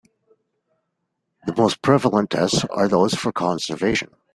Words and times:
The 1.45 1.53
most 1.55 1.83
prevalent 1.83 2.31
tests 2.31 2.65
are 2.71 2.87
those 2.87 3.13
for 3.13 3.31
conservation. 3.31 4.09